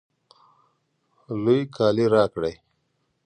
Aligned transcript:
لوی 1.43 1.59
کالی 1.75 2.05
راکړئ 2.13 2.55